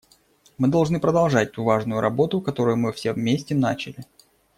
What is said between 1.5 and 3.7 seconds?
ту важную работу, которую мы все вместе